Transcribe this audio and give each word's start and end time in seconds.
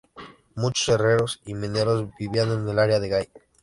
Muchos 0.55 0.89
herreros 0.89 1.41
y 1.45 1.53
mineros 1.53 2.09
vivían 2.17 2.49
en 2.51 2.67
el 2.67 2.79
área 2.79 2.99
de 2.99 3.07
Gai. 3.07 3.29